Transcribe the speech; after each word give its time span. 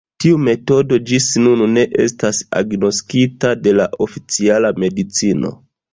Tiu 0.23 0.37
metodo 0.43 0.97
ĝis 1.09 1.27
nun 1.47 1.61
ne 1.75 1.83
estas 2.07 2.39
agnoskita 2.61 3.53
de 3.67 3.75
la 3.81 3.87
oficiala 4.07 4.73
medicino! 4.87 5.53